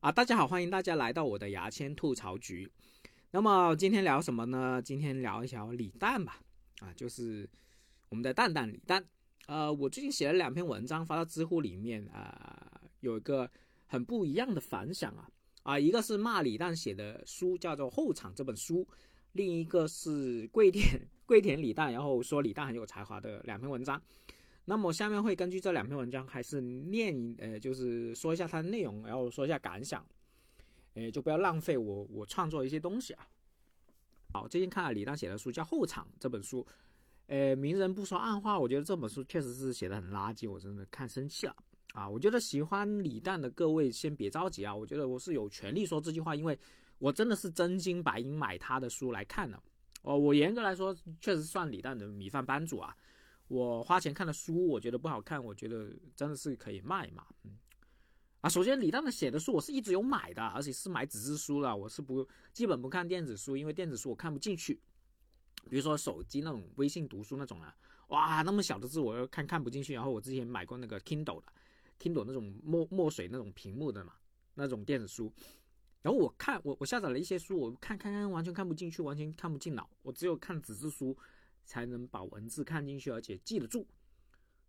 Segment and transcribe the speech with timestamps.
[0.00, 2.66] 啊，大家好，欢迎大家来到我的牙签吐槽局。
[3.32, 4.80] 那么今天聊什么呢？
[4.82, 6.40] 今天聊一聊李诞吧。
[6.78, 7.46] 啊，就是
[8.08, 9.04] 我们的蛋蛋李诞。
[9.46, 13.50] 呃，我最近写了两篇文章发到知乎里面，啊，有一个
[13.88, 15.28] 很不一样的反响啊。
[15.64, 18.82] 啊，一个是骂李诞写的书，叫做《后场》这本书；
[19.32, 24.00] 另一个是跪舔跪舔李诞，然后说李诞很有才华的两篇文章。
[24.70, 30.06] 那么下面会根据这两篇文章，还是念一呃，就是说一下它的内容，然后说一下感想，
[30.94, 33.26] 呃，就不要浪费我我创作一些东西啊。
[34.32, 36.64] 好，最近看了李诞写的书，叫《后场》这本书，
[37.26, 41.56] 呃，明人不说暗话，我觉得这本书确实是写的很垃圾，我真的看生气了
[41.94, 42.08] 啊！
[42.08, 46.56] 我觉得喜欢李诞的各位先别着急啊，我觉得我是有权利说这句话，因为
[47.00, 49.60] 我真的是真金白银买他的书来看的。
[50.02, 52.96] 哦，我严格来说确实算李诞的米饭班主啊。
[53.50, 57.26] 我花钱看的书，我觉得不好看，我觉得真的是可以卖嘛。
[57.42, 57.58] 嗯，
[58.42, 64.80] 啊，首先李诞的写的书我是一直有买的，而且是买纸质书的，我是不基本不看电子书，因为电子书我看不进去。
[65.68, 67.76] 比如说手机那种微信读书那种啊，
[68.10, 69.94] 哇，那么小的字我又看看不进去。
[69.94, 71.52] 然后我之前买过那个 Kindle 的
[71.98, 74.12] ，Kindle 那种墨墨水那种屏幕的嘛，
[74.54, 75.32] 那种电子书。
[76.02, 81.18] 然后我看我我下载了一些书，我看看看完全看不进去，完全看不进脑，我只有看纸质书。
[81.70, 83.86] 才能把文字看进去，而且记得住。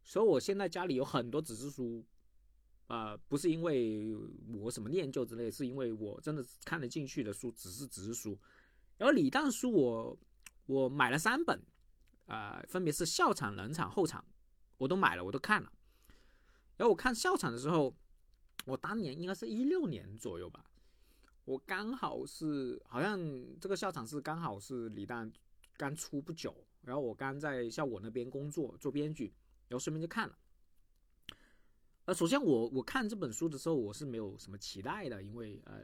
[0.03, 2.05] 所以我现在家里有很多纸质书，
[2.85, 4.15] 啊，不是因为
[4.53, 8.37] 我什么念旧之类，是因为我真的看得进去的书只是纸质书。
[8.99, 10.15] 然后李诞书我
[10.67, 11.59] 我买了三本，
[12.27, 14.23] 啊，分别是笑场、冷场、后场，
[14.77, 15.73] 我都买了，我都看了。
[16.77, 17.91] 然后我看笑场的时候，
[18.65, 20.63] 我当年应该是一六年左右吧，
[21.45, 23.19] 我刚好是好像
[23.59, 25.33] 这个笑场是刚好是李诞
[25.77, 26.55] 刚出不久。
[26.83, 29.33] 然后我刚在效果那边工作做编剧，
[29.67, 30.37] 然后顺便就看了。
[32.05, 35.83] 呃，首先我我看这本书的时候我是没有什么期待的，因为呃，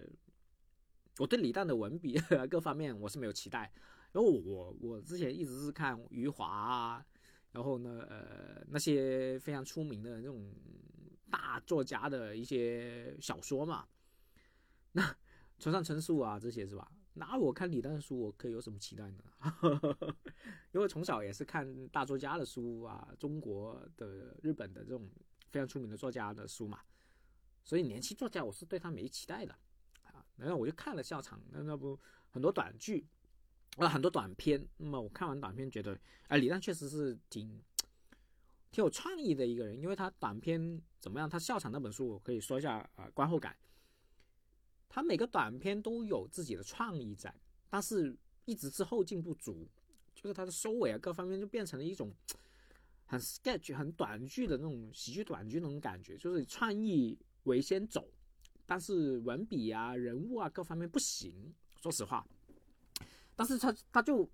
[1.19, 3.71] 我对李诞的文笔 各方面我是没有期待。
[4.13, 7.05] 然后我我之前一直是看余华啊，
[7.51, 10.51] 然后呢呃那些非常出名的那种
[11.29, 13.87] 大作家的一些小说嘛，
[14.93, 15.15] 那
[15.59, 16.91] 村上春树啊这些是吧？
[17.17, 19.23] 那我看李诞的书，我可以有什么期待呢？
[20.71, 25.09] 因为从小也是看大作家的书啊，中国的、日本的这种
[25.49, 26.79] 非常出名的作家的书嘛，
[27.63, 29.53] 所以年轻作家我是对他没期待的
[30.03, 30.23] 啊。
[30.35, 33.07] 然后我就看了笑场，那那不很多短剧
[33.77, 34.67] 啊，很多短片。
[34.77, 37.61] 那么我看完短片，觉得哎，李诞确实是挺
[38.71, 41.27] 挺有创意的一个人，因为他短片怎么样？
[41.29, 43.55] 他笑场那本书，我可以说一下啊，观后感。
[44.97, 47.31] 他每个短片都有自己的创意在，
[47.69, 49.67] 但是一直是后劲不足，
[50.15, 52.11] 就是他的收尾啊各方面就变成了一种
[53.05, 58.09] 很 sketch、很短剧的那种喜剧短剧那种感觉，就是创意为先走，
[58.65, 61.53] 但是文笔啊、人物啊各方面不行。
[61.79, 62.27] 说实话，
[63.35, 64.27] 但是他他就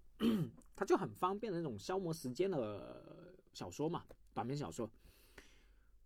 [0.77, 4.89] 他就很方便的那种消磨时间的小说嘛，短篇小说，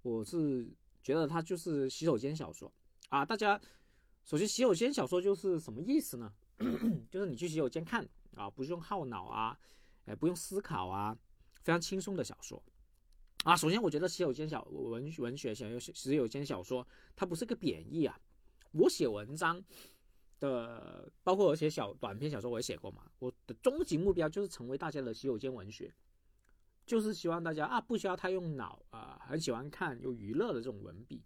[0.02, 0.68] 我是
[1.04, 2.74] 觉得它就是洗手间小说
[3.10, 3.62] 啊，大家。
[4.28, 6.30] 首先，洗手间小说就是什么意思呢？
[7.10, 8.06] 就是你去洗手间看
[8.36, 9.58] 啊，不用耗脑啊，
[10.06, 11.18] 哎，不用思考啊，
[11.64, 12.62] 非常轻松的小说
[13.46, 13.56] 啊。
[13.56, 18.20] 首先，我觉得洗手间小文文学、小洗洗手间小说，它不是个贬义啊。
[18.74, 19.64] 我写文章
[20.42, 23.10] 的，包括我写小短篇小说，我也写过嘛。
[23.20, 25.90] 我的终极目标就是成为大家的洗手间文学，
[26.86, 31.24] 就是希望大家啊，不需要太用脑啊，很喜欢看有娱乐的这种文笔。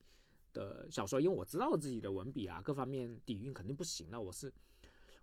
[0.54, 4.22] 的小说，因为我知道自己的文笔啊，各方面底蕴肯定不行了。
[4.22, 4.54] 我是，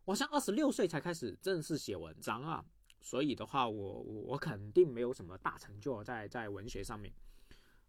[0.04, 2.64] 我像二十六岁才开始正式写文章啊，
[3.00, 7.12] 所以的话，我我肯定没有什么大成就在在文学上面。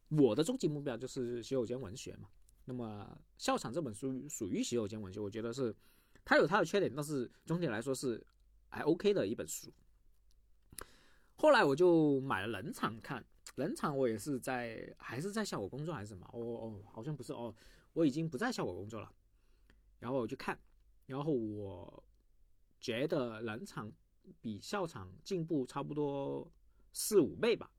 [0.10, 2.30] 我的终极目标就是洗手间文学嘛。
[2.66, 3.08] 那么
[3.38, 5.76] 《笑场》这本书属于洗手间文学，我觉得是
[6.24, 8.24] 它有它的缺点，但是总体来说是
[8.70, 9.72] 还 OK 的一本书。
[11.36, 13.26] 后来我就买了冷场看。
[13.56, 16.26] 冷场我也是在，还是在效果工作还是什么？
[16.32, 17.54] 哦哦，好像不是哦，
[17.94, 19.12] 我已经不在效果工作了。
[20.00, 20.58] 然后我去看，
[21.08, 22.04] 然后我
[22.80, 23.92] 觉得冷场
[24.40, 26.50] 比笑场进步差不多
[26.94, 27.70] 四五倍吧。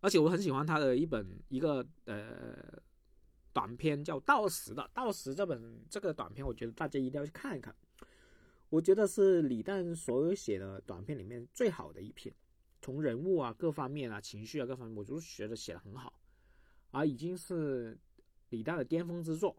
[0.00, 2.56] 而且我很喜欢他的一本一个呃
[3.52, 7.74] 短片叫《到时》的，《到时》这本这个短片，我觉得大家一定要去看一看。
[8.68, 12.34] 我觉得是李诞所有写的短片里面最好的一篇。
[12.88, 16.10] 从人物啊各方面啊情绪啊各方面，我就是觉得写的很好，
[16.90, 17.94] 啊已经是
[18.48, 19.54] 李诞的巅峰之作。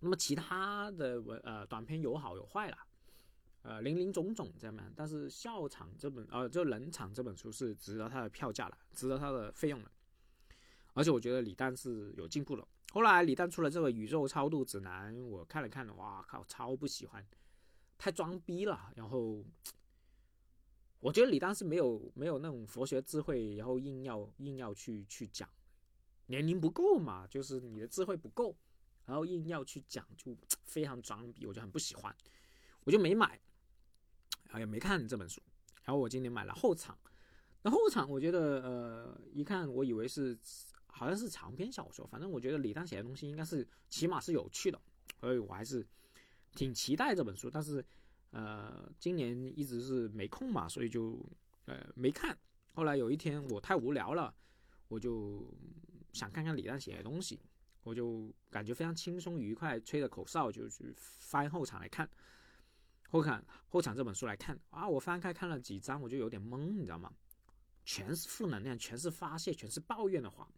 [0.00, 2.76] 那么其他的文呃短片有好有坏了，
[3.62, 4.92] 呃林林总总这样。
[4.96, 9.92] 但是笑场这本呃就冷场这本书是值得它的票价了，值得它的费用了。
[10.94, 17.24] 而且我觉得李诞是有进步了，后来李诞出了这个宇宙超度指南，我看了看，哇靠，超不喜欢，
[17.96, 18.90] 太装逼了。
[18.96, 19.44] 然后
[21.00, 25.48] 我觉得李诞是没有没有那种佛学智慧，然后硬要硬要去去讲，
[26.26, 28.56] 年龄不够嘛，就是你的智慧不够，
[29.06, 32.14] 然后硬要去讲，就 非常装逼，我就很不喜欢，
[32.84, 33.40] 我就没买，
[34.50, 35.42] 啊也没看这本书。
[35.84, 36.96] 然后我今年买了后场，
[37.62, 40.38] 那后场我觉得呃一看我以为是。
[40.92, 44.80] 好像是长篇小说，反正我觉得李诞写的东西应该是起码是有趣的，
[45.20, 45.86] 所以我还是
[46.52, 47.48] 挺期待这本书。
[47.48, 47.82] 但是，
[48.30, 51.18] 呃，今年一直是没空嘛，所以就
[51.66, 52.36] 呃没看。
[52.72, 54.32] 后来有一天我太无聊了，
[54.88, 55.52] 我就
[56.12, 57.40] 想看看李诞写的东西，
[57.82, 62.08] 我就感觉非常轻松愉快，吹着口哨就去翻后场来看
[63.08, 64.88] 后看后场这本书来看啊。
[64.88, 67.12] 我翻开看了几章，我就有点懵，你知道吗？
[67.84, 70.48] 全是负能量，全是发泄，全是抱怨的话。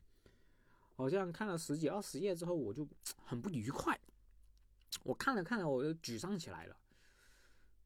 [0.94, 2.86] 好像看了十几二十页之后，我就
[3.24, 3.98] 很不愉快。
[5.02, 6.76] 我看了看了，我就沮丧起来了。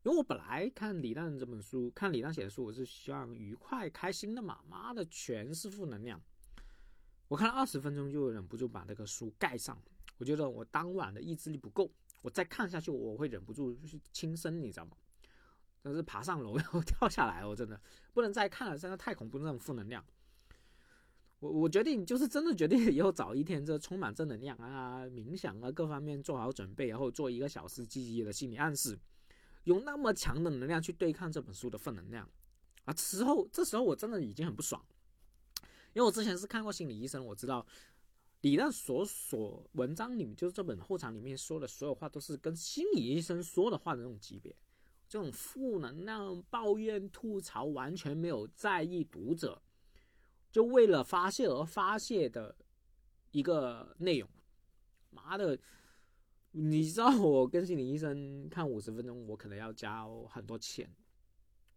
[0.06, 4.60] 因为我本来看李诞这本书，看李诞写的书，我是希望愉快开心的嘛。
[4.68, 6.22] 妈的，全是负能量。
[7.26, 9.76] 我看了二十分钟，就忍不住把这个书盖上。
[10.18, 11.90] 我觉得我当晚的意志力不够，
[12.22, 14.96] 我再看下去，我会忍不住去轻生，你知道吗？
[15.82, 17.80] 但是爬上楼 然后跳下来，我真的
[18.12, 20.04] 不能再看了，真的太恐怖，那种负能量。
[21.40, 28.96] 我我决定就是真的决定以后找一天，这充满正能量啊，冥想啊，各方面做好准备，然后做一个小时积极的心理暗示，
[29.66, 32.28] 用那么强的能量去对抗这本书的负能量
[32.84, 32.94] 啊！
[32.94, 34.84] 时候这时候我真的已经很不爽，
[35.92, 37.66] 因为我之前是看过心理医生，我知道
[38.42, 44.54] 李诞所所文章里面，就是这本后场里面说的所有话，都是跟心理医生说的话的那种级别，
[45.08, 49.60] 这种负能量、抱怨、吐槽，完全没有在意读者。
[50.52, 52.56] 就为了发泄而发泄的
[53.32, 54.30] 一个内容，
[55.10, 55.58] 妈的！
[56.58, 60.90] 你知道我跟心理医生看五十分钟，我可能要交很多钱。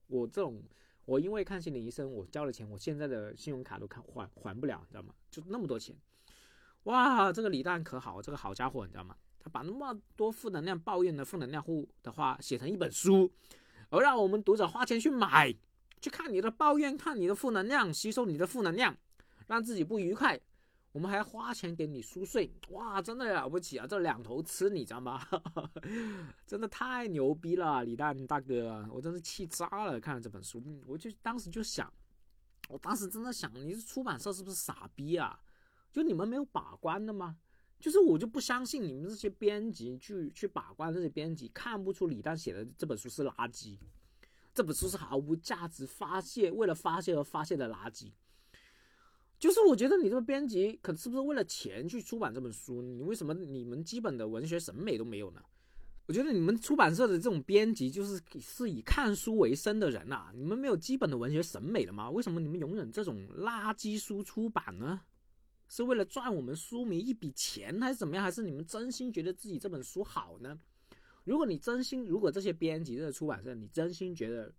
[0.08, 0.64] 我这种，
[1.04, 5.14] 我因为看心理医生，我交了钱，我现在的信用卡都看还还不了，你知道吗？
[5.30, 5.94] 就那么多钱。
[6.84, 9.18] 哇，这个李诞可好，这个好家伙，你知道吗？
[9.38, 13.30] 他把那么多负能量、抱怨的负能量户的话写成一本书，
[13.90, 15.54] 而让我们读者花钱去买。
[16.00, 18.96] 去看你的抱怨，看你的负能量，吸收你的负能量，
[19.48, 20.40] 让自己不愉快。
[20.92, 23.86] 我们还花钱给你输税，哇，真的了不起啊！
[23.86, 25.22] 这两头吃，你知道吗？
[26.48, 30.00] 真的太牛逼了，李诞大哥，我真是气炸了！
[30.00, 31.94] 看了这本书，我就当时就想，
[32.70, 35.40] 我当时真的想，你是出版社是不是傻逼啊？
[35.92, 37.38] 就你们没有把关的吗？
[37.80, 43.78] 就是我就不相信你们这些编辑去去把关，这些编辑看不出李诞写的这本书是垃圾。
[44.56, 48.12] 这本书是毫无价值、发泄为了发泄而发泄的垃圾。
[49.40, 52.82] 就是我觉得你这个编辑，可是不是为了钱去出版这本书？
[52.82, 55.42] 你为什么你们基本的文学审美都没有呢？
[56.08, 60.30] 我觉得你们出版社的这种编辑，就是是以看书为生的人呐。
[60.36, 62.10] 你们没有基本的文学审美了吗？
[62.10, 65.02] 为什么你们容忍这种垃圾书出版呢？
[65.70, 68.24] 是为了赚我们书迷一笔钱，还是怎么样？
[68.24, 70.60] 还是你们真心觉得自己这本书好呢？
[71.24, 74.52] 如果你真心，如果这些编辑、这个出版社，你真心觉得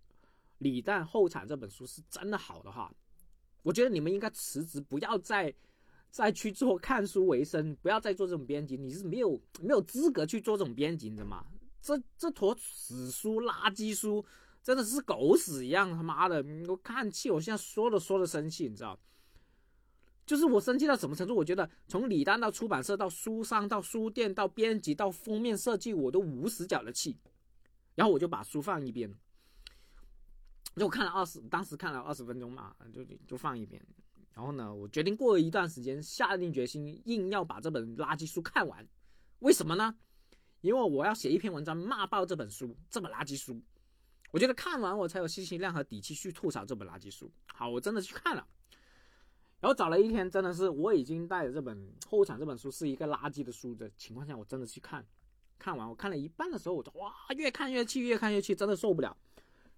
[0.59, 2.95] 李诞后产这本书是真的好的话，
[3.63, 5.55] 我觉得你们应该辞职，不要再
[6.11, 11.45] 再去做看书为生，不要再做这种编辑，你是没有没有资格去做这种编辑，你知道吗？
[11.83, 14.25] 这这坨死书、垃圾书，
[14.63, 18.99] 真的是狗屎一样，他妈的，我看气，我现在说着说着生气，你知道。
[20.27, 21.35] 就是我生气到什么程度？
[21.35, 27.17] 我觉得从李丹到出版社到书商到书店到编辑到封面设计，我都无死角的气。
[27.97, 29.13] 然后我就把书放一边，
[30.77, 33.81] 就看了二十，当时看了二十分钟嘛，就就放一边。
[34.33, 38.87] 然后呢，我决定过了一段时间，下定决心硬要把这本垃圾书看完。
[39.41, 39.95] 为什么呢？
[40.61, 43.61] 因为我要写一篇文章骂爆这本书，这本垃圾书。
[44.31, 47.31] 我觉得看完我才有信息量和底气去吐槽这本垃圾书。
[47.53, 48.47] 好，我真的去看了。
[49.59, 55.05] 然后找了一天，真的是我已经带着这本后场这本书是一个垃圾的书的情况下，我真的去看，
[55.59, 59.15] 看完我看了一半的时候，我就哇，越看越气，越看越气，真的受不了。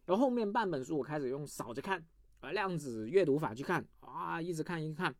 [0.04, 2.04] 然后后面半本书我开始用扫着看，
[2.40, 5.14] 呃，量子阅读法去看，啊，一直看一直看，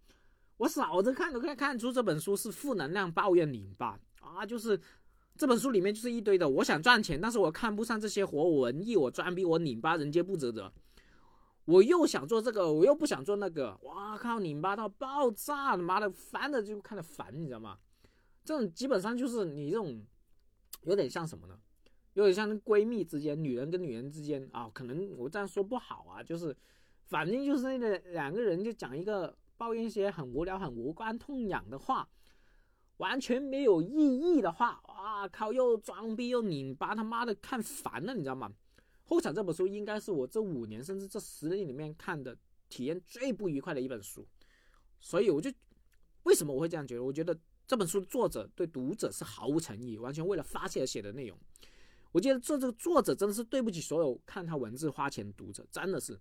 [0.56, 4.80] 我扫着看都可以看出这本书是负能量抱怨拧巴啊，就是
[5.36, 10.72] 这本书里面就是一堆的，我想赚钱，但是我看不上这些活，文艺，我装逼，我拧巴，人皆不责者。
[11.64, 14.40] 我又想做这个，我又不想做那个，哇靠！
[14.40, 17.78] 拧巴到爆炸，他妈的烦的就看着烦，你知道吗？
[18.44, 20.04] 这种基本上就是你这种，
[20.82, 21.56] 有点像什么呢？
[22.14, 26.54] 有点像闺蜜之间，女人跟女人之间啊，可能我这样说不好啊，就是
[27.06, 32.08] 反正就是那个两个人就讲一个抱怨一些很无聊、很无关痛痒的话，
[32.98, 38.52] 完全没有意义的话，哇靠，又装逼又拧巴，他妈的看烦了，你知道吗？
[39.04, 42.36] 后场这本书应该是我这五年甚至这十年里面看的
[42.68, 44.26] 体验最不愉快的一本书，
[45.00, 45.50] 所以我就
[46.22, 47.02] 为什么我会这样觉得？
[47.02, 51.38] 我觉得这本书作者对读者是毫无诚意，完全为了发泄而写的内容。
[52.12, 56.18] 我觉得这这个作者真的是对不起所有看他文字花钱读者，真的是，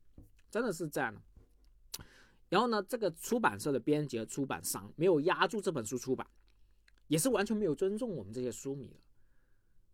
[0.49, 1.21] 真的是这样的。
[2.49, 6.25] 然后呢，这个出版社的编辑和出版商没有压住这本书出版，
[7.07, 8.95] 也是完全没有尊重我们这些书迷的。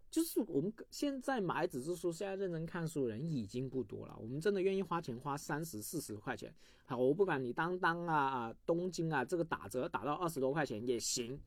[0.10, 4.16] 就是我们现在买纸质书，现在认真看书的人已经不多了。
[4.18, 6.52] 我们真的愿意花钱花三十四十块钱，
[6.86, 11.40] 好，我不管你当当啊、东京啊，这个打折打到二十多块钱也行。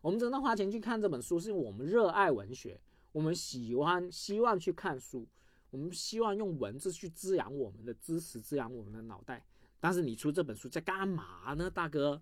[0.00, 2.80] 我们真的花钱去看这本书，是因为我们热爱文学，
[3.16, 5.26] 我们喜欢希望去看书，
[5.70, 9.42] 我们希望用文字去滋养我们的知识，滋养我们的脑袋。
[9.80, 12.20] 但是你出这本书在干嘛呢，大哥？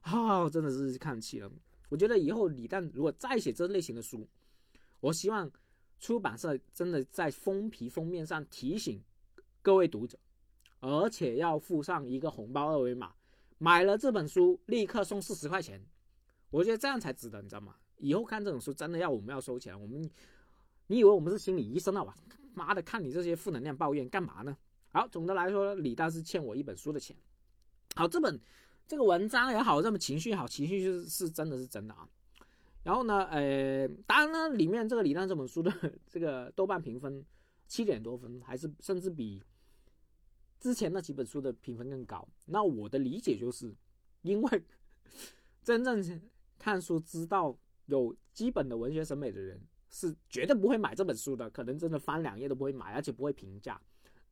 [0.00, 1.48] 啊，真的是看气了。
[1.88, 4.26] 我觉得以后李诞如果再写这类型的书，
[4.98, 5.48] 我希望
[6.00, 9.00] 出版社真的在封皮封面上提醒
[9.62, 10.18] 各位读者，
[10.80, 13.14] 而且要附上一个红包二维码，
[13.58, 15.80] 买了这本书立刻送四十块钱。
[16.50, 17.76] 我觉得这样才值得，你知道吗？
[18.00, 20.10] 以后看这种书真的要我们要收钱，我们
[20.88, 22.14] 你以为我们是心理医生啊？
[22.52, 24.56] 妈的，看你这些负能量抱怨干嘛呢？
[24.90, 27.16] 好，总的来说，李诞是欠我一本书的钱。
[27.94, 28.38] 好，这本
[28.88, 32.08] 这个文章也好，这么情绪好，情绪是是真的是真的啊。
[32.82, 35.72] 然后呢，呃，当然呢，里面这个李诞这本书的
[36.08, 37.24] 这个豆瓣评分
[37.68, 39.40] 七点多分，还是甚至比
[40.58, 42.26] 之前那几本书的评分更高。
[42.46, 43.72] 那我的理解就是，
[44.22, 44.64] 因为
[45.62, 46.20] 真正
[46.58, 47.56] 看书知道
[47.90, 53.78] 有基本的文学审美的人，是绝对不会买这本书的，可能真的翻两页都不会买，而且不会评价。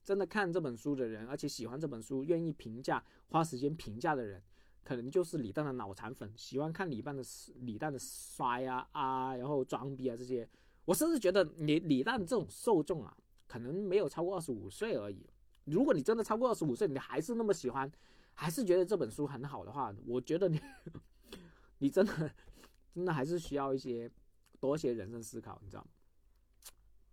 [0.05, 4.43] 真的看这本书的人，而且喜欢这本书，愿意评价、花时间评价的人，
[4.83, 7.23] 可能就是李诞的脑残粉，喜欢看李诞的
[7.57, 10.49] 李诞的摔啊啊，然后装逼啊这些。
[10.87, 13.15] 我甚至觉得李李诞这种受众啊，
[13.47, 15.29] 可能没有超过二十五岁而已。
[15.65, 17.91] 如果你真的超过二十五岁，你还是那么喜欢，
[18.33, 20.59] 还是觉得这本书很好的话，我觉得你
[21.77, 22.31] 你真的
[22.95, 24.11] 真的还是需要一些
[24.59, 25.89] 多些人生思考，你知道吗？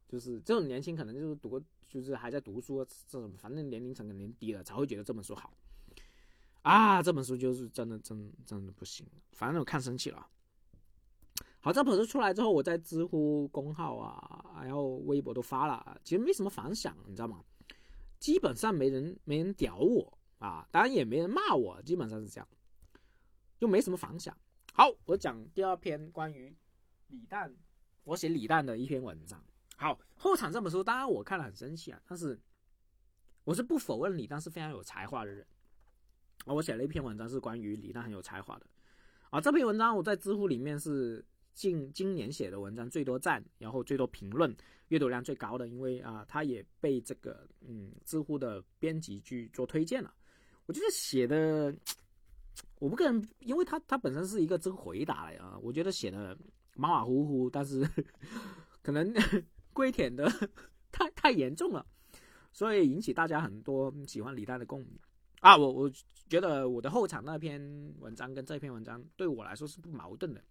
[0.08, 5.52] 就是这种年轻，可能就是读，就是还在读书，这种反正年龄层肯定低了，才会觉得这本书好
[6.62, 7.02] 啊。
[7.02, 10.28] 这本书就是真的，真真的不行，反正我看生气了。
[11.60, 17.44] 好，这本书出来之后，我在知乎公号啊，然后微博都发了，其实没什么反响，你知道吗？
[18.20, 22.48] 基本上没人没人屌我啊，当然也没人骂我，基本上是这样，
[23.60, 24.38] 又没什么反响。
[24.78, 26.54] 好，我讲第二篇关于
[27.08, 27.56] 李诞，
[28.04, 29.42] 我写李诞的一篇文章。
[29.78, 32.38] 好，后场这本书，当然我看了很生气啊，但是
[33.46, 35.48] 我是不否认李诞是非常有才华的人
[36.44, 36.54] 啊。
[36.54, 38.68] 我写了一篇文章是关于李诞很有才华的
[39.30, 39.40] 啊。
[39.40, 44.54] 这篇文章我在知乎里面是近今年写的文章最多赞，然后最多评论，
[44.90, 50.14] 阅读量最高的，因为啊，他也被这个嗯知乎的编辑去做推荐了。
[50.66, 51.74] 我觉得写的
[52.80, 56.38] 我不个人，因为他他本身是一个这个回答了呀，我觉得写的
[56.76, 57.88] 马马虎虎，但是
[58.82, 59.14] 可能。
[59.76, 60.26] 跪舔的
[60.90, 61.86] 太太严重了，
[62.54, 64.98] 所以引起大家很多喜欢李诞的共鸣
[65.42, 65.58] 啊！
[65.58, 65.92] 我我
[66.30, 67.60] 觉得我的后场那篇
[68.00, 70.42] 文章跟这篇文章对我来说是不矛盾的，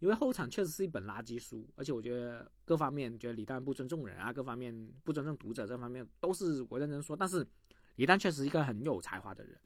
[0.00, 7.16] 因为后场确实是一本垃圾书，而且我觉得各方面觉得李诞不尊重人啊，各方面不尊重读者这方面都是我认真说。
[7.16, 7.46] 但是
[7.94, 9.56] 李诞确实一个很有才华的人。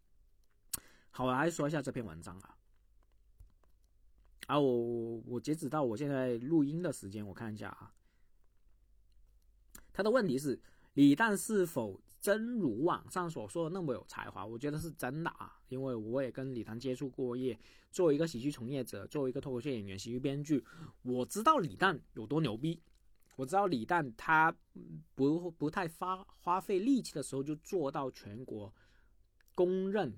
[1.17, 2.57] 好，我来说一下这篇文章啊。
[4.49, 7.95] 啊，我我截止到我现在录音的时间，我看一下啊。
[9.93, 10.61] 他的问题是
[10.95, 14.45] 李诞是否真如网上所说的那么有才华？
[14.45, 17.57] 我觉得是真的啊，因为我也跟李诞接触过，也
[17.93, 20.65] 作为一个喜剧从业者，作为一个脱口秀演员、喜剧编剧，
[21.03, 22.83] 我知道李诞有多牛逼。
[23.37, 24.53] 我知道李诞他
[25.15, 28.75] 不不太花花费力气的时候，就做到全国
[29.55, 30.13] 公认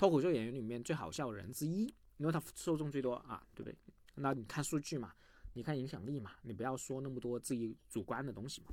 [0.00, 1.82] 脱口秀演员里面最好笑的人之一，
[2.16, 3.76] 因为他受众最多啊，对不对？
[4.14, 5.12] 那你看数据嘛。
[5.52, 8.68] 你看影响力嘛，你不要说那么多自己主观的东西嘛。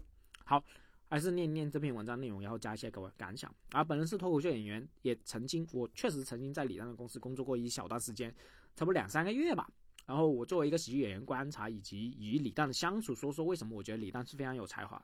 [0.46, 0.64] 好，
[1.10, 3.54] 还是念念这篇文章内容，然后加一些各位感想。
[3.72, 8.34] 啊，本人是脱口秀演员，也曾经，我确实曾经在李诞的公司工作过一小段时间，
[8.78, 9.70] 差不多两三个月吧。
[10.06, 15.04] 然后我作为一个喜剧演员观察以及与李诞的相处，说说为什么我觉得李诞是非常有才华。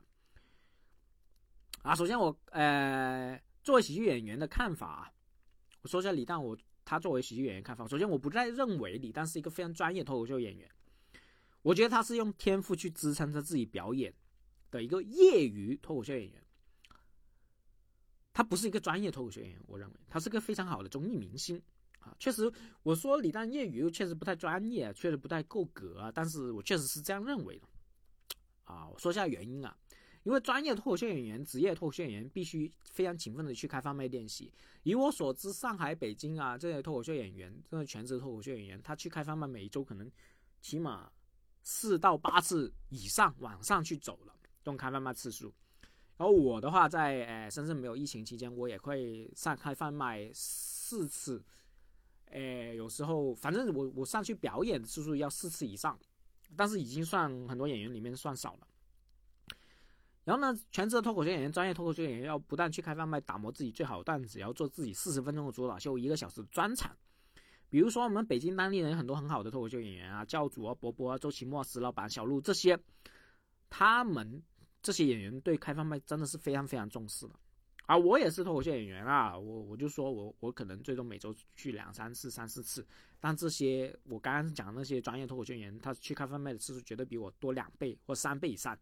[1.82, 5.13] 啊，首先我呃作为喜剧演员的看法啊，
[5.84, 7.88] 我说一下李诞我他作为喜剧演员看法。
[7.88, 10.70] 首先我不再认为李诞是一个非常专业脱口秀演员。
[11.62, 14.14] 我觉得他是用天赋去支撑着自己表演
[14.72, 16.44] 的一个业余脱口秀演员，
[18.34, 19.62] 他不是一个专业脱口秀演员。
[19.68, 21.62] 我认为他是个非常好的综艺明星
[22.00, 27.68] 啊，确实，我说李诞业余确实不太专业，确实不太够格，但是我确实是这样认为的。
[28.66, 29.78] 啊，我说一下原因啊，
[30.24, 34.52] 因为专业脱口秀演员、职业脱口秀演员必须非常勤奋的去开放麦练习。
[34.84, 40.10] 以我所知，上海、北京啊这些脱口秀演员，这个全职脱口秀演员，他去开放麦每一周可能
[40.62, 41.12] 起码
[41.62, 45.54] 四到八次以上往上去走了，这种开放麦次数。
[46.16, 51.44] 然后我的话，在呃深圳没有疫情期间，我也会上开放麦四次。
[52.28, 56.00] 诶，有时候反正我我上去表演的次数要四次以上，
[56.56, 58.68] 但是已经算很多演员里面算少了。
[60.24, 66.96] 然后呢，全职的脱口秀演员、专业脱口秀演员要不断去开放麦，打磨自己最好的段子，要做自己四十分钟的主导秀，一个小时的专场。
[67.70, 72.80] 比如说我们北京当地人有很多很好的脱口秀演员啊，教主啊、伯伯啊、周奇墨、石老板、小鹿这些，
[73.70, 74.42] 他们
[74.82, 77.34] 这些演员对开放麦真的是非常非常重视的。
[77.86, 82.86] 啊，我也是脱口秀演员啊，我我就说我我可能最多每周去两三次、三四次，
[83.20, 88.78] 但这些我刚刚讲的那些专业脱口秀演员，他去开放麦的次数绝对比我多两倍或三倍以上，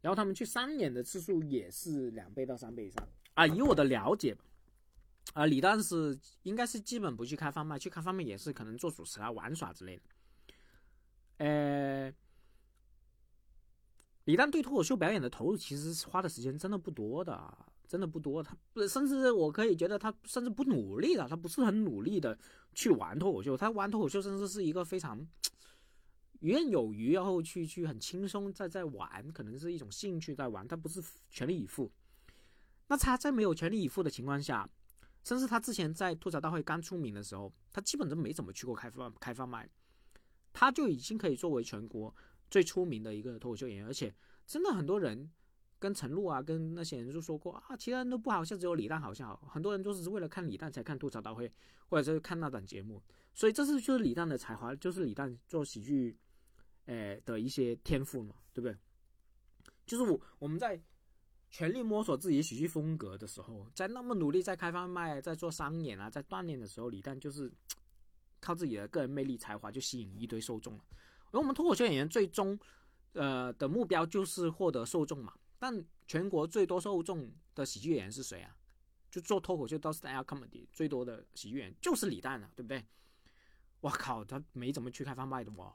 [0.00, 3.46] 然后他们去商演的次数也是两倍到三倍以上啊。
[3.46, 4.36] 以我的了解，
[5.34, 10.02] 啊，李诞是应该是基本不去开放麦，去开放麦也是可能做主持啊、玩耍之类的。
[11.38, 12.14] 呃，
[14.24, 17.66] 李诞对脱口秀表演的投入其实花的时间真的不多的。
[17.90, 18.56] 真的不多，他
[18.88, 22.38] 甚至我可以觉得他甚至不努力的，他不是很努力的
[22.72, 25.26] 去玩脱口秀，他玩脱口秀甚至是一个非常
[26.40, 31.90] 游刃有余，然后去去很轻松在在玩，可能是一种兴趣在玩，他不是全力以赴。
[32.88, 34.68] 那他在没有全力以赴的情况下，
[35.22, 39.68] 甚至他之前在吐槽大会刚出名的时候，他基本都没怎么去过开放开放麦，
[40.52, 42.14] 他就已经可以作为全国
[42.50, 44.14] 最出名的一个脱口秀演员，而且
[44.46, 45.30] 真的很多人。
[45.78, 49.34] 跟陈露啊，跟那些人就说过啊，其他人都不好笑，只有李诞好笑。
[49.48, 51.50] 很多人都是为了看李诞才看吐槽大会，
[51.88, 53.02] 或者是看那档节目。
[53.32, 56.18] 所以这是就是李诞的才华，就是李诞做喜剧，
[56.90, 58.76] 诶的一些天赋嘛，对不对？
[59.86, 60.80] 就是我我们在
[61.48, 67.52] 全力摸索自己喜剧风格的时候，在那么努力在开放麦、在做商演啊、在锻炼的时候，李诞就是
[68.40, 70.84] 靠自己的个人魅力、才华就吸引一堆受众了。
[71.30, 72.58] 而我们脱口秀演员最终
[73.12, 75.32] 呃的目标就是获得受众嘛。
[75.58, 78.56] 但全国最多受众的喜剧演员是谁啊？
[79.10, 82.84] 就做脱口秀到 stand up comedy 最多的喜剧演员就是李诞了，对不对？
[83.80, 85.74] 我靠，他没怎么去开放麦的哇，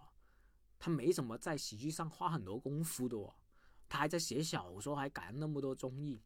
[0.85, 3.33] 他没怎么在喜剧上花很多功夫的哦，
[3.89, 6.21] 他还在写小说，还赶那么多综艺，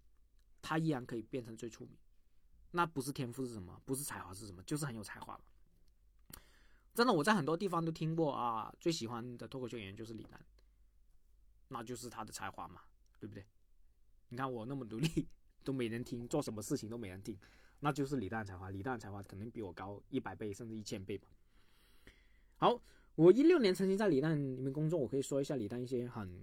[0.62, 1.98] 他依然可以变成最出名，
[2.72, 3.82] 那不是天赋是什么？
[3.86, 4.62] 不是才华是什么？
[4.63, 5.41] 就是很有才华了。
[6.93, 10.45] 真的，我在很多地方都听过啊，最喜欢的脱口秀演员就是李诞，
[11.69, 12.82] 那就是他的才华嘛。
[13.17, 13.45] 对不对？
[14.28, 15.26] 你看我那么努力
[15.63, 17.39] 都没人听，做什么事情都没人听，
[17.80, 18.69] 那就是李诞才华。
[18.69, 21.30] 李诞才华肯定比我高一百倍甚至一千倍吧。
[22.58, 22.82] 好，
[23.19, 26.41] 我一六年曾经在李诞里面工作，我可以说一下李诞一些很、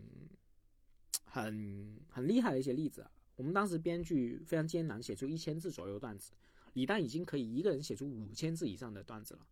[1.25, 3.11] 很、很厉害的一些例子啊。
[3.35, 6.33] 我们当时编剧非常艰难，写出一千字左右段子，
[6.75, 9.47] 李诞已经可以一个人写出五千字以上的段子了。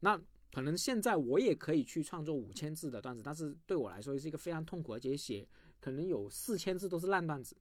[0.00, 0.18] 那
[0.50, 5.46] 可能现在我也可以去创作五千字的段子，但是对我来说是一个非常痛苦而且写。
[5.78, 7.54] 可能有四千字都是烂段子，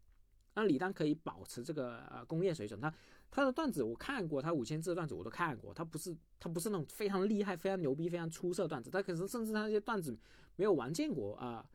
[0.53, 2.79] 那李诞可以保持这个呃工业水准。
[2.79, 2.91] 他
[3.29, 5.73] 他的段子我看过，他五千字的段子我都看过。
[5.73, 10.17] 他不是他不是那种非常厉害、非常牛逼、非常出色的段子，他可是甚至他那些段子
[10.55, 11.67] 没有王建国啊，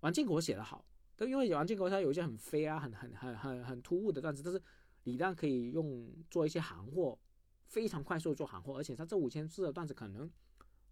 [0.00, 0.84] 王建国写的好。
[1.16, 4.62] 都因为王建国他有一些很飞啊、很很很很很突兀的段子，但是
[5.04, 7.18] 李诞可以用做一些行货，
[7.64, 10.30] 非常快速做行货，而且他这五千字的段子可能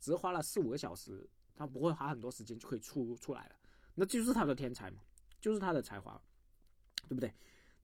[0.01, 3.57] 只花了四五个小时，他不会花很多时间就可以出出来了。
[3.95, 5.03] 那就是他的天才嘛，
[5.43, 6.19] 就是他的才华，
[7.07, 7.31] 对不对？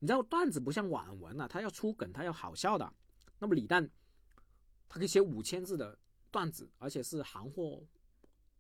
[0.01, 2.93] 你知道段子不像网文啊，他要出梗，他要好笑的。
[3.39, 3.89] 那么李诞，
[4.89, 5.97] 他可以写五千字的
[6.31, 7.83] 段子，而且是行货，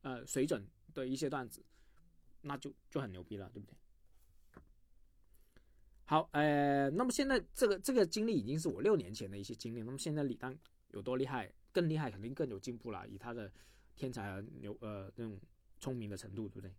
[0.02, 1.64] 呃，水准的一些段子，
[2.42, 3.74] 那就就很牛逼了，对不对？
[6.04, 9.82] 好，呃，那么现在这个这个经历已经是我六年前的一些经历。
[9.82, 11.52] 那么现在李诞有多厉害？
[11.72, 13.06] 更厉害，肯定更有进步了。
[13.08, 13.50] 以他的
[13.94, 15.40] 天才和牛呃这种
[15.78, 16.74] 聪明的程度，对不对？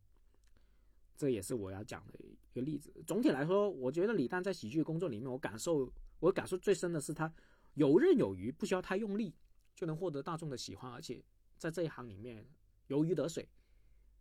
[1.22, 2.92] 这也是我要讲的一个例子。
[3.06, 5.88] 总体来说，我觉得李诞在喜剧工作里面，我感受
[6.20, 7.32] 我感受最深的是他
[7.76, 9.32] 游刃有余，不需要太用力
[9.76, 11.24] 就能获得大众的喜欢，而且
[11.60, 12.44] 在这一行里面
[12.88, 13.48] 游鱼得水。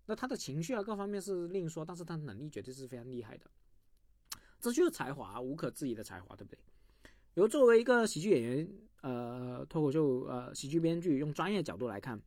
[0.05, 3.51] 那他的情绪啊各方面是另说，但是他能力绝对是非常厉害的。
[4.61, 6.59] 这就是才华，无可置疑的才华，对不对？
[7.33, 12.21] 由作为一个喜剧演员，呃，脱口秀呃喜剧编剧，用专业角度来看，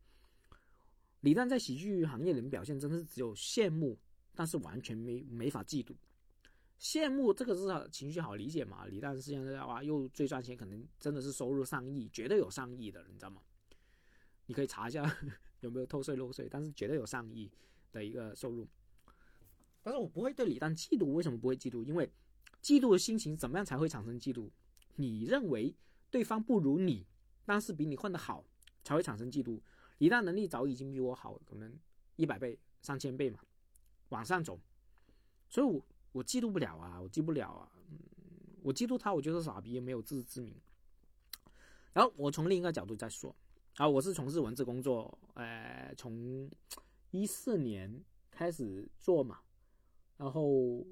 [1.19, 3.99] 李诞在喜剧行业里面表现，真的是只有羡慕。
[4.35, 5.93] 但是完全没没法嫉妒，
[6.79, 8.85] 羡慕这个是情绪好理解嘛？
[8.87, 13.41] 李诞是现在哇又最赚钱，可能真的是收入上亿，绝对有上亿的，你知道吗？
[14.47, 15.03] 你可以查一下
[15.61, 17.49] 有没有偷税漏税，但是绝对有上亿
[17.91, 18.67] 的一个收入。
[19.81, 21.83] 但是我不会对李诞嫉妒，为什么不会嫉妒？
[21.83, 22.11] 因为
[22.61, 24.49] 嫉妒的心情怎么样才会产生嫉妒？
[24.95, 25.75] 你认为
[26.09, 27.05] 对方不如你，
[27.45, 28.45] 但是比你混得好，
[28.83, 29.59] 才会产生嫉妒。
[29.99, 31.77] 李诞能力早已经比我好，可能
[32.15, 33.39] 一百倍、上千倍嘛，
[34.13, 34.57] 往上走，
[35.49, 35.83] 所以我。
[36.13, 37.97] 我嫉妒不了啊，我嫉不了啊，嗯，
[38.61, 40.53] 我嫉妒他，我觉得傻逼，没有自知之明。
[41.91, 43.35] 然后我从另一个角度再说，
[43.77, 46.47] 啊，我是从事文字工作，呃，从
[47.09, 49.39] 一四年开始做嘛，
[50.15, 50.85] 然后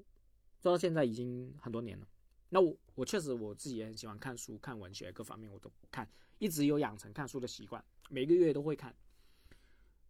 [0.58, 2.08] 做到现在已经很多年了。
[2.48, 8.92] 那我我确实我自己也很喜欢看书，看文学各方面我都看，一直有养成看书的习惯，每个月都会看。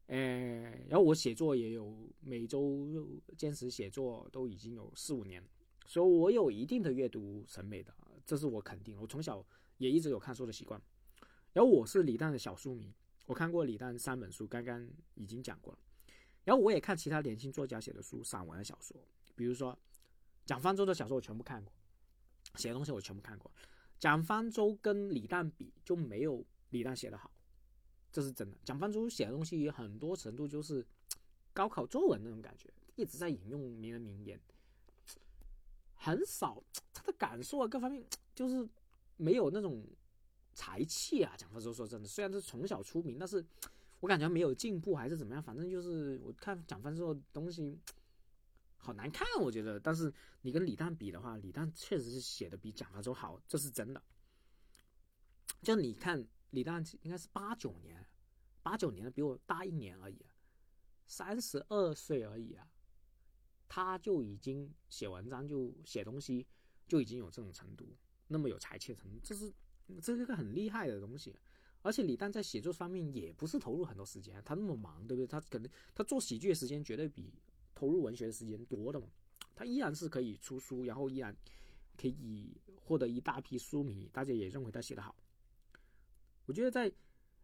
[0.07, 0.17] 呃，
[0.89, 2.87] 然后我写作也有每周
[3.37, 5.43] 坚持写作都已经有四五年，
[5.87, 7.95] 所以我有一定的阅读审美的，
[8.27, 9.01] 这是我肯定。
[9.01, 9.45] 我从小
[9.79, 10.81] 也一直有看书的习惯。
[11.53, 12.93] 然后我是李诞的小书迷，
[13.27, 15.79] 我看过李诞三本书，刚刚已经讲过了。
[16.45, 18.97] 然后我也看其他年轻作家写的书，散文小说，
[19.37, 19.79] 比如说
[20.45, 21.73] 蒋方舟的小说我全部看过，
[22.57, 23.51] 写的东西我全部看过。
[23.99, 27.31] 蒋方舟跟李诞比就没有李诞写的好。
[28.13, 30.85] 这是真的，蒋方舟写的东西很多程度就是
[31.55, 34.39] 高考作文那种感觉，一直在引用名人名言，
[35.95, 38.69] 很少他的感受啊各方面就是
[39.17, 39.83] 没有那种
[40.53, 41.35] 才气啊。
[41.39, 43.43] 蒋方舟说真的，虽然是从小出名，但是
[44.01, 47.79] 我感觉没有进步还是怎么样，反正就是我看蒋方舟的东西
[48.77, 49.81] 好难看，我觉得。
[49.81, 54.03] 但是你跟李诞比的话，李诞确实是写的比蒋方舟好，这是真的。
[55.63, 56.27] 就你看。
[56.53, 58.07] 李诞应该是八九年，
[58.63, 60.17] 八九年的比我大一年而已，
[61.07, 62.67] 三十二岁而已啊，
[63.69, 66.47] 他就已经写文章就写东西
[66.87, 67.97] 就已经有这种程度，
[68.29, 69.53] 那么有才气程度，这是
[70.01, 71.35] 这是一个很厉害的东西。
[71.81, 75.27] 而且李诞在写作方面也不是投入很多时间，他那么忙，对不对？
[75.27, 77.33] 他可能他做喜剧的时间绝对比
[77.75, 79.09] 投入文学的时间多的嘛，
[79.57, 81.37] 他依然是可以出书，然后依然
[81.97, 85.17] 可以获得一大批书迷，大家也认为他写得好。
[86.45, 86.91] 我觉得在，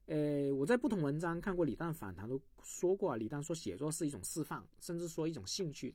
[0.06, 5.94] 呃，我在不同文章看过李诞访谈都说过啊，李诞说写作是一种释放，甚至说一种兴趣。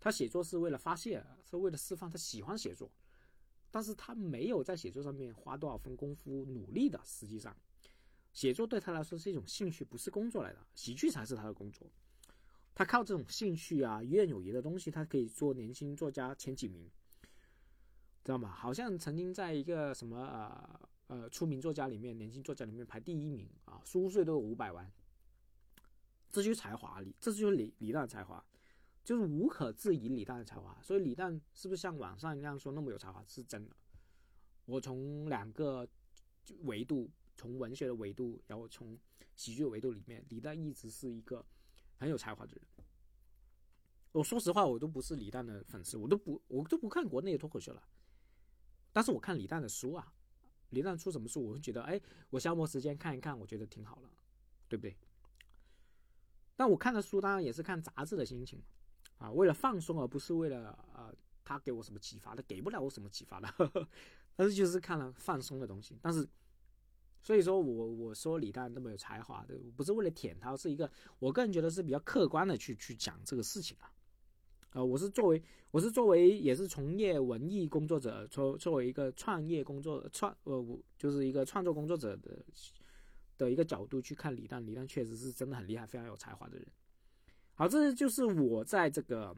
[0.00, 2.90] 他写作是为了发泄，是为了释放，他喜欢写作，
[3.70, 7.00] 但是他没有在写作上面花多少分功夫努力的。
[7.04, 7.56] 实际上，
[8.32, 10.58] 写作对他来说是一种兴趣，不是工作来的。
[10.74, 11.86] 喜剧才是他的工作。
[12.74, 16.90] 他靠这种兴趣啊，于有余的东西，他可以做年轻作家前几名，
[18.24, 18.48] 知道吗？
[18.50, 20.89] 好像曾经在一个什么呃。
[21.10, 24.88] 呃，出名作家里面，年轻作家里面排第一名啊，书税都有五百万，
[26.30, 28.40] 这就是才华，李，这就是李李诞的才华，
[29.02, 30.80] 就是无可置疑李诞的才华。
[30.80, 33.74] 所以李诞是不是像网上一样说那么有才华，是真的。
[34.66, 35.84] 我从两个
[36.60, 38.96] 维度，从文学的维度，然后从
[39.34, 41.44] 喜剧维度里面，李诞一直是一个
[41.96, 42.64] 很有才华的人。
[44.12, 47.82] 我说实话，我都不是李诞的粉丝，我都不，我都不看国内的脱口秀了，
[48.92, 50.14] 但是我看李诞的书啊。
[50.70, 54.08] 李诞出什么书，我会觉得，哎，我消磨时间看一看，我觉得挺好的，
[54.68, 54.96] 对不对？
[56.56, 58.62] 但我看的书当然也是看杂志的心情，
[59.18, 63.88] 啊，为了放松，而不是为了呃他给我什么启发的，给不了我什么启发的，
[64.36, 65.98] 但是就是看了放松的东西。
[66.02, 66.28] 但是，
[67.22, 73.90] 所以说我我说李诞那么有才华的，不是为了舔他，是一个我个人觉得是比较客观的去去讲这个事情啊。
[74.72, 82.38] 呃，我是作为我是作为也是从业文艺工作者，作作为一个创业工作创呃，我就是一个创作工作者的
[83.36, 86.66] 的一个角度去看李诞，李诞确实是真的很厉害，非常有才华的人。
[87.54, 89.36] 好，这就是我在这个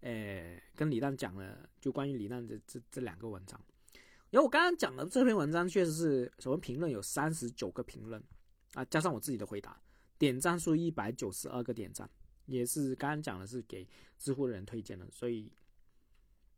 [0.00, 3.60] 呃跟李诞讲了就关于李诞的这这两个文章。
[4.30, 8.22] 然后我刚刚讲的这篇文章确实是什么评论有三十九个评论
[8.74, 9.80] 啊，加上我自己的回答，
[10.18, 12.08] 点赞数一百九十二个点赞。
[12.50, 13.86] 也是刚刚讲的是给
[14.18, 15.48] 知乎的人推荐的，所以，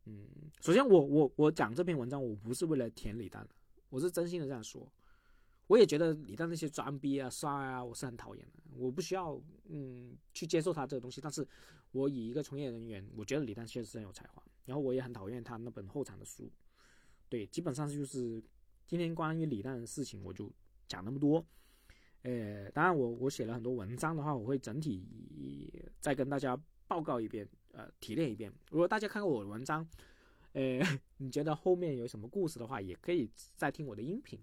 [0.07, 0.27] 嗯，
[0.63, 3.47] 首先我我我讲这篇文章，我不是为了舔李诞，
[3.91, 4.91] 我是真心的这样说。
[5.67, 11.21] 我也觉得李诞那些装逼啊、帅啊，我是很讨厌的，我不需要嗯去接受他这个东西。
[11.21, 11.47] 但是
[11.93, 16.51] 我以一个从业人员，我觉得李诞确实很有才华，然后我也很讨厌他那本后场的书。
[17.29, 18.43] 对，基本上就是
[18.87, 20.51] 今天关于李诞的事情，我就
[20.89, 21.45] 讲那么多。
[22.23, 25.05] 呃，当然，我我写了很多文章的话，我会整体
[26.01, 26.57] 再跟大家
[26.87, 28.53] 报告一遍，呃，提炼一遍。
[28.71, 29.87] 如果大家看过我的文章，
[30.53, 30.81] 呃，
[31.19, 34.39] 你觉得后面有什么故事的话，也可以再听我的音频。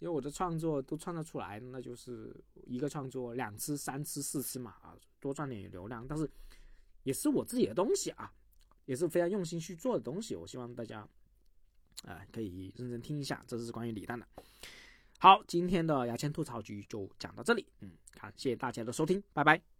[0.00, 2.32] 因为我的创作都创作出来，那就是
[2.66, 6.06] 一个创作两次、三次、四次嘛，啊，多赚点流量。
[6.06, 6.30] 但是
[7.02, 8.32] 也是我自己的东西啊，
[8.84, 10.36] 也是非常用心去做的东西。
[10.36, 11.00] 我希望大家，
[12.04, 13.42] 啊，可以认真听一下。
[13.48, 14.24] 这是关于李诞的。
[15.18, 17.66] 好，今天的牙签吐槽局就讲到这里。
[17.80, 19.77] 嗯，感谢大家的收听，拜拜。